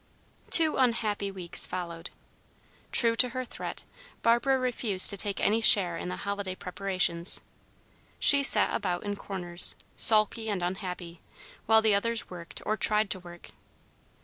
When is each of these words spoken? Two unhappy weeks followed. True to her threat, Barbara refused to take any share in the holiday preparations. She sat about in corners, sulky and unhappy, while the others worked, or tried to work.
Two 0.49 0.77
unhappy 0.77 1.29
weeks 1.29 1.67
followed. 1.67 2.09
True 2.91 3.15
to 3.17 3.29
her 3.29 3.45
threat, 3.45 3.83
Barbara 4.23 4.57
refused 4.57 5.11
to 5.11 5.15
take 5.17 5.39
any 5.39 5.61
share 5.61 5.95
in 5.95 6.09
the 6.09 6.15
holiday 6.15 6.55
preparations. 6.55 7.41
She 8.17 8.41
sat 8.41 8.73
about 8.75 9.03
in 9.03 9.15
corners, 9.15 9.75
sulky 9.95 10.49
and 10.49 10.63
unhappy, 10.63 11.21
while 11.67 11.83
the 11.83 11.93
others 11.93 12.31
worked, 12.31 12.63
or 12.65 12.77
tried 12.77 13.11
to 13.11 13.19
work. 13.19 13.51